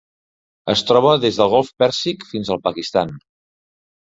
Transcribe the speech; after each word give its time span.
Es 0.73 0.81
troba 0.91 1.11
des 1.25 1.37
del 1.41 1.51
Golf 1.51 1.69
Pèrsic 1.83 2.27
fins 2.31 2.51
al 2.57 2.63
Pakistan. 2.65 3.15